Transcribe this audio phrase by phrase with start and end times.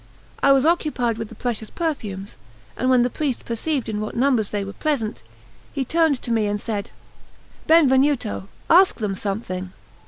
[0.41, 2.35] I was occupied with the precious perfumes,
[2.75, 5.21] and when the priest perceived in what numbers they were present,
[5.73, 6.89] he turned to me and said:
[7.67, 9.73] "Benvenuto, ask them something."